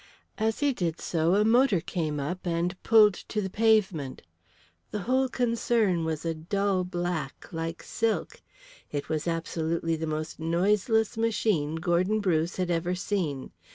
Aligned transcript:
As 0.39 0.61
he 0.61 0.73
did 0.73 0.99
so 0.99 1.35
a 1.35 1.45
motor 1.45 1.79
came 1.79 2.19
up 2.19 2.47
and 2.47 2.75
pulled 2.81 3.13
to 3.13 3.39
the 3.39 3.51
pavement. 3.51 4.23
The 4.89 5.01
whole 5.01 5.29
concern 5.29 6.05
was 6.05 6.25
a 6.25 6.33
dull 6.33 6.83
black, 6.83 7.47
like 7.53 7.83
silk; 7.83 8.41
it 8.91 9.09
was 9.09 9.27
absolutely 9.27 9.95
the 9.95 10.07
most 10.07 10.39
noiseless 10.39 11.19
machine 11.19 11.75
Gordon 11.75 12.19
Bruce 12.19 12.55
had 12.57 12.71
ever 12.71 12.95
seen. 12.95 13.51